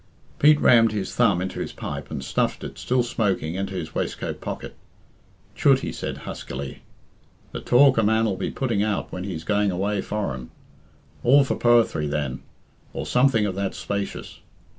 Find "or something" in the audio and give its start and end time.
12.93-13.45